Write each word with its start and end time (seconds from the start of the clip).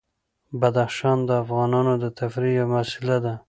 بدخشان 0.59 1.17
د 1.27 1.29
افغانانو 1.43 1.93
د 2.03 2.05
تفریح 2.19 2.53
یوه 2.59 2.71
وسیله 2.79 3.17
ده. 3.25 3.33